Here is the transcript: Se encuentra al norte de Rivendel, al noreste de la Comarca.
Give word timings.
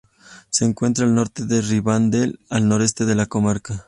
Se 0.49 0.65
encuentra 0.65 1.05
al 1.05 1.13
norte 1.13 1.45
de 1.45 1.61
Rivendel, 1.61 2.39
al 2.49 2.67
noreste 2.67 3.05
de 3.05 3.13
la 3.13 3.27
Comarca. 3.27 3.79